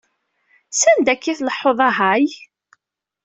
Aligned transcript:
S 0.79 0.81
anda 0.91 1.11
akk 1.13 1.25
i 1.31 1.33
tleḥḥuḍ 1.39 1.79
a 1.87 1.89
Hey? 1.97 2.27